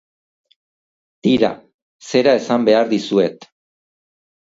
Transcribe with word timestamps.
Tira, 1.27 1.53
zera 2.09 2.37
esan 2.43 2.69
behar 2.73 2.93
dizuet... 2.97 3.51